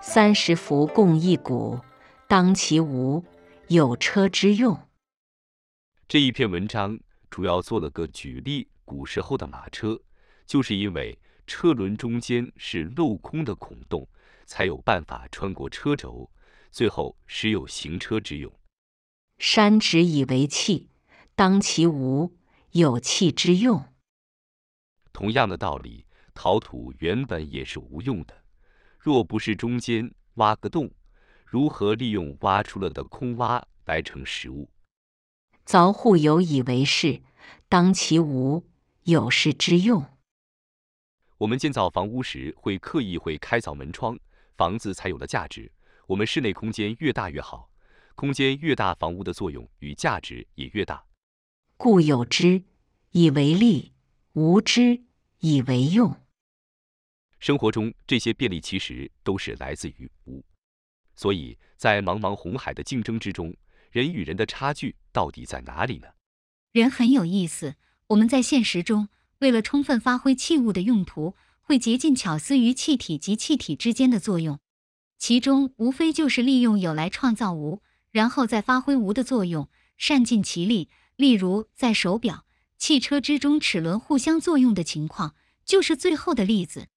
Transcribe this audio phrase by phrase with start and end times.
[0.00, 1.80] 三十辐共一毂，
[2.28, 3.24] 当其无，
[3.68, 4.78] 有车之用。
[6.06, 6.98] 这一篇文章
[7.30, 10.00] 主要做了个举例，古时候的马车，
[10.46, 14.06] 就是因为车轮中间是镂空的孔洞，
[14.50, 16.28] 才有办法穿过车轴，
[16.72, 18.52] 最后时有行车之用。
[19.38, 20.88] 山直以为器，
[21.36, 22.36] 当其无，
[22.72, 23.84] 有器之用。
[25.12, 26.04] 同样的道理，
[26.34, 28.42] 陶土原本也是无用的。
[28.98, 30.90] 若不是中间挖个洞，
[31.46, 34.68] 如何利用挖出了的空挖来成食物？
[35.64, 37.22] 凿户有以为室，
[37.68, 38.66] 当其无，
[39.04, 40.04] 有室之用。
[41.38, 44.18] 我们建造房屋时会刻意会开凿门窗，
[44.60, 45.72] 房子才有了价值。
[46.06, 47.70] 我们室内空间越大越好，
[48.14, 51.02] 空间越大，房屋的作用与价值也越大。
[51.78, 52.62] 故有之
[53.12, 53.94] 以为利，
[54.34, 55.04] 无之
[55.38, 56.14] 以为用。
[57.38, 60.44] 生活中这些便利其实都是来自于无，
[61.16, 63.56] 所以在茫茫红海的竞争之中，
[63.90, 66.08] 人与人的差距到底在哪里呢？
[66.72, 67.76] 人很有意思，
[68.08, 71.34] 我们在现实中为了充分发挥器物的用途，
[71.70, 74.58] 会竭尽巧思于气体及气体之间的作用，
[75.18, 80.90] 其中无非就是利用有来创造无，然后再发挥无的作用，善尽其力。
[81.14, 82.44] 例如在手表、
[82.76, 86.88] 汽车之中齿轮互相作用的情况，就是最后的例子。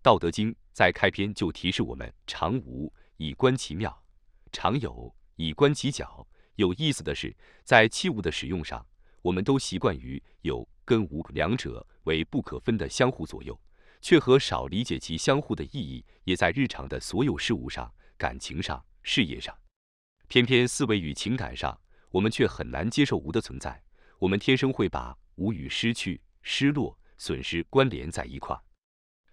[0.00, 4.04] 道德经在开篇就提示我们：常无以观其妙，
[4.52, 6.24] 常有以观其徼。
[6.54, 8.86] 有意思的是，在器物的使用上，
[9.22, 13.60] 我们都习惯于有跟无两者为不可分的相互左右，
[14.00, 16.04] 却和少理解其相互的意义。
[16.24, 19.56] 也在日常的所有事物上、感情上、事业上，
[20.28, 23.82] 偏偏思维与情感上，我们却很难接受无的存在。
[24.18, 28.56] 我们天生会把无与失去、失落、损失关联在一块。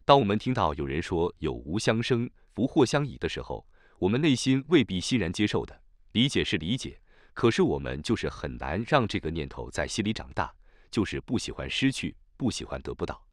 [0.05, 3.67] 当我们听到有人说有无相生，福祸相倚的时候，
[3.99, 5.81] 我们内心未必欣然接受的。
[6.13, 6.99] 理解是理解，
[7.33, 10.55] 可是我们就是很难让这个念头在心里长大，
[10.89, 13.26] 就是不喜欢失去，不喜欢得不到。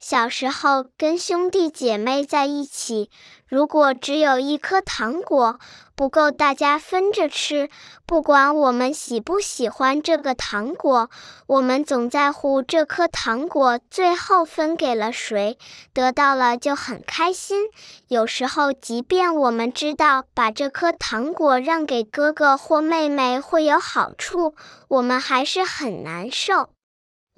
[0.00, 3.10] 小时候跟兄弟姐妹在一起，
[3.48, 5.58] 如果只有一颗糖果
[5.96, 7.68] 不够大家分着吃，
[8.06, 11.10] 不管我们喜不喜欢这个糖果，
[11.48, 15.58] 我们总在乎这颗糖果最后分给了谁，
[15.92, 17.64] 得到了就很开心。
[18.06, 24.54] 有时候，即便我们知道把这颗糖果让给哥哥或妹妹会有好处，
[24.86, 26.70] 我们还是很难受。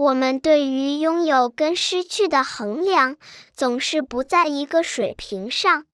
[0.01, 3.19] 我们对于拥有跟失去的衡量，
[3.53, 5.85] 总是不在一个水平上。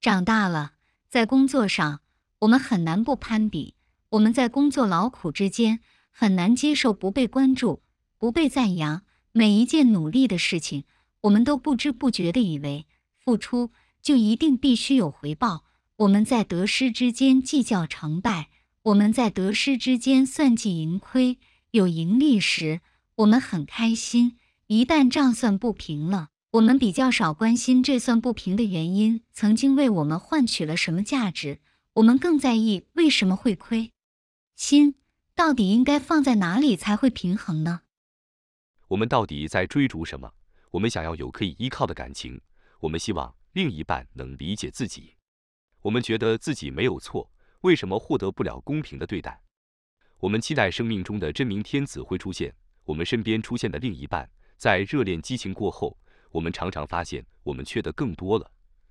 [0.00, 0.74] 长大了，
[1.08, 1.98] 在工作上，
[2.38, 3.74] 我们很难不攀比。
[4.10, 5.80] 我们在工作劳苦之间，
[6.12, 7.82] 很难接受不被关注、
[8.18, 9.02] 不被赞扬。
[9.32, 10.84] 每一件努力的事情，
[11.22, 12.86] 我们都不知不觉地以为
[13.18, 15.64] 付出就一定必须有回报。
[15.96, 18.48] 我们在得失之间计较成败，
[18.82, 21.38] 我们在得失之间算计盈亏。
[21.72, 22.80] 有盈利时，
[23.18, 31.58] 我们很开心，一旦账算不平了，我们比较少关心这算不平的原因曾经为我们换取了什么价值，
[31.94, 33.92] 我们更在意为什么会亏。
[34.54, 34.94] 心
[35.34, 37.80] 到底应该放在哪里才会平衡呢？
[38.86, 40.32] 我们到底在追逐什么？
[40.70, 42.40] 我们想要有可以依靠的感情，
[42.78, 45.14] 我们希望另一半能理解自己，
[45.82, 49.42] 我们觉得自己没有错，为什么获得不了公平的对待？
[50.20, 52.54] 我们期待生命中的真命天子会出现。
[52.88, 54.26] 我们身边出现的另一半，
[54.56, 55.94] 在热恋激情过后，
[56.30, 58.50] 我们常常发现我们缺的更多了：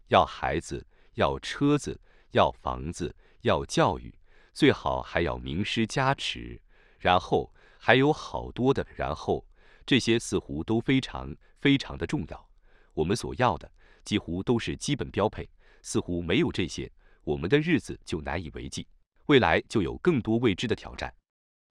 [0.10, 0.86] 要孩子，
[1.16, 2.00] 要车子，
[2.30, 4.14] 要房子，要教育，
[4.54, 6.62] 最好还要名师加持，
[7.00, 9.44] 然后还有好多的然后，
[9.84, 12.50] 这些似乎都非常非常的重要。
[12.94, 13.72] 我们所要的
[14.06, 15.50] 几乎都是基本标配，
[15.82, 16.92] 似乎没有这些，
[17.24, 18.86] 我们的日子就难以为继，
[19.26, 21.12] 未来就有更多未知的挑战。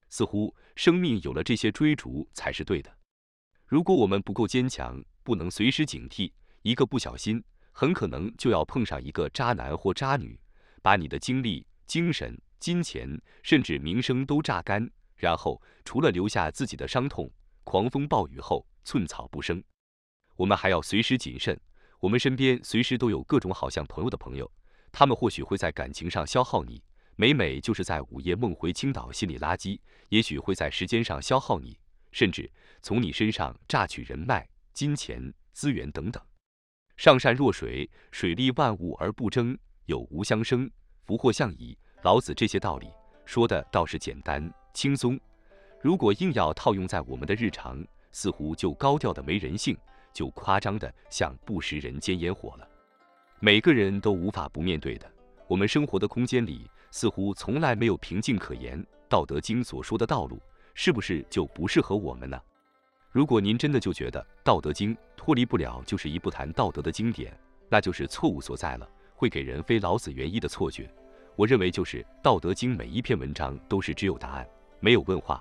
[0.08, 2.90] 似乎生命有了这些追逐才是对的。
[3.66, 6.32] 如果我们不够坚强，不能随时警惕，
[6.62, 7.42] 一个不小心，
[7.72, 10.38] 很可能就要碰上一个渣男或渣女，
[10.82, 17.30] 把你的精力、精神、金钱，甚至名声都榨干，然后除了留下自己的伤痛，
[17.64, 19.62] 狂风暴雨后寸草不生。
[20.36, 21.58] 我们还要随时谨慎。
[21.98, 24.48] 我们身边随时都有各种好像朋友的朋友，
[24.92, 26.82] 他们或许会在感情上消耗你。
[27.18, 29.80] 每每就是在午夜梦回青岛心理垃圾，
[30.10, 31.78] 也许会在时间上消耗你，
[32.12, 32.50] 甚至
[32.82, 36.22] 从你身上榨取人脉、金钱、资源等等。
[36.98, 40.70] 上善若水，水利万物而不争，有无相生，
[41.06, 41.76] 福祸相倚。
[42.02, 42.86] 老子这些道理
[43.24, 45.18] 说的倒是简单轻松，
[45.80, 47.82] 如果硬要套用在我们的日常，
[48.12, 49.74] 似乎就高调的没人性，
[50.12, 52.68] 就夸张的像不食人间烟火了。
[53.40, 55.10] 每个人都无法不面对的，
[55.48, 58.82] 我们生活的空间里似乎从来没有平静可言。
[59.06, 60.40] 道德经所说的道路，
[60.72, 62.40] 是不是就不适合我们呢？
[63.12, 67.38] 如果您真的就觉得《道德经》脱离不了就是一部谈道德的经典，
[67.69, 70.90] 那就是错误所在了，会给人非老子原意的错觉。
[71.34, 74.49] 我认为，就是《道德经》每一篇文章都是只有答案，
[74.81, 75.38] 没有问话；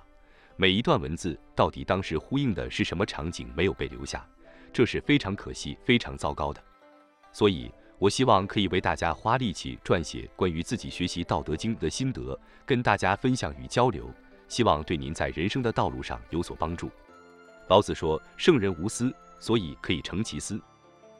[0.56, 4.28] 每一段文字到底当时呼应的是什么场景，没有被留下，
[4.74, 6.62] 这是非常可惜、非常糟糕的。
[7.32, 14.12] 所以，我希望可以为大家花力气撰写关于自己学习《道德经》的心得，跟大家分享与交流，
[14.48, 16.90] 希望对您在人生的道路上有所帮助。
[17.68, 20.60] 老子说：“圣人无私，所以可以成其私。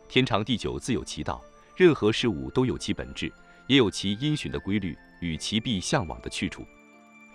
[0.06, 1.42] 天长地久，自有其道。
[1.76, 3.32] 任何事物都有其本质，
[3.66, 6.62] 也有其因循的规律与其必向往的去处。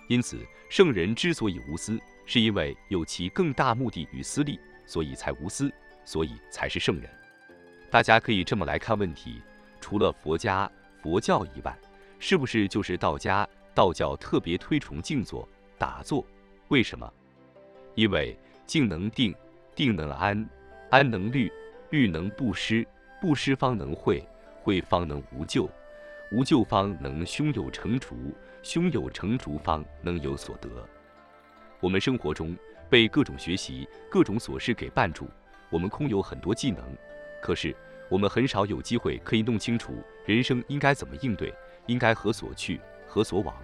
[0.08, 0.38] 因此，
[0.70, 5.72] 圣人之所以无私，是因为有其更大目的与私利，所以才无私，
[6.04, 7.10] 所以才是圣人。
[7.92, 9.42] 大家可以这么来看问题：
[9.78, 10.70] 除了佛家、
[11.02, 11.78] 佛教以外，
[12.18, 13.46] 是不是就是道家？
[13.74, 15.46] 道教特别推崇静坐、
[15.76, 16.24] 打坐，
[16.68, 17.12] 为什么？
[17.94, 18.34] 因为。”
[18.64, 19.34] 静能定，
[19.74, 20.48] 定能安，
[20.88, 21.52] 安能虑，
[21.90, 22.86] 虑能不失，
[23.20, 24.26] 不失方能慧，
[24.62, 25.68] 慧方能无咎，
[26.30, 28.16] 无咎方能胸有成竹，
[28.62, 30.70] 胸有成竹方能有所得。
[31.80, 32.56] 我们生活中
[32.88, 35.28] 被各种学习、各种琐事给绊住，
[35.68, 36.82] 我们空有很多技能，
[37.42, 37.76] 可是
[38.08, 39.92] 我们很少有机会可以弄清楚
[40.24, 41.52] 人生应该怎么应对，
[41.84, 43.54] 应该何所去，何所往。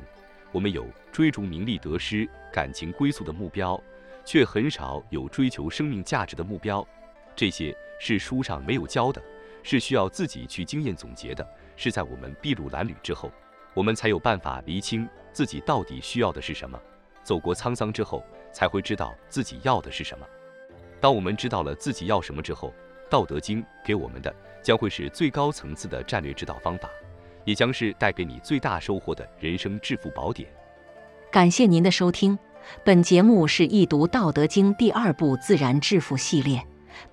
[0.53, 3.83] 我们有追逐名利得失、感情归宿的目标。
[4.25, 6.87] 却很少有追求生命价值的目标，
[7.35, 9.23] 这些是书上没有教的，
[9.63, 13.33] 是需要自己去经验总结的，是在我们筚路蓝缕之后，
[13.73, 16.79] 我们才有办法厘清自己到底需要的是什么。
[17.23, 18.23] 走过沧桑之后，
[18.53, 20.27] 才会知道自己要的是什么。
[21.01, 22.69] 当我们知道了自己要什么之后，
[23.11, 26.89] 《道德经》给我们的将会是最高层次的战略指导方法，
[27.45, 30.49] 也将是带给你最大收获的人生致富宝典。
[31.31, 32.39] 感谢您的收听。
[32.85, 36.63] 本节目是易读《道德经》第二部自然致富系列，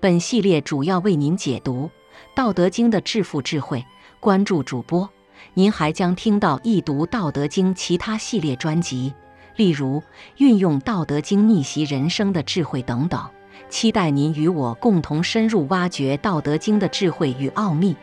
[0.00, 1.84] 本系列主要为您解读
[2.34, 3.82] 《道德经》的致富智慧。
[4.20, 5.08] 关注主播，
[5.54, 9.14] 您还将听到易读《道德经》其他系列专辑，
[9.56, 10.02] 例如
[10.38, 13.30] 运用《道德经》逆袭人生的智慧等等。
[13.68, 17.96] 期待您与我共同深入挖掘《道德经》的智慧与奥秘。